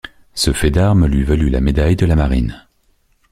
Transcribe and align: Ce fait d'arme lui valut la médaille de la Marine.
Ce 0.33 0.51
fait 0.51 0.71
d'arme 0.71 1.05
lui 1.05 1.21
valut 1.23 1.51
la 1.51 1.61
médaille 1.61 1.95
de 1.95 2.07
la 2.07 2.15
Marine. 2.15 2.65